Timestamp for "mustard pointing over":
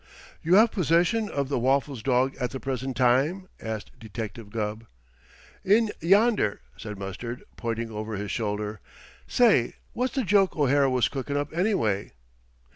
6.97-8.15